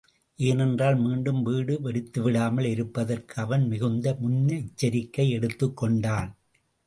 ஏனென்றால் 0.35 0.95
மீண்டும் 0.95 1.41
வீடு 1.43 1.79
வெடித்துவிடாமல் 1.83 2.69
இருப்பதற்கு 2.69 3.41
அவன் 3.41 3.67
மிகுந்த 3.67 4.17
முன்னெச்சரிக்கை 4.21 5.27
எடுத்துக்கொண்ட்ான். 5.29 6.31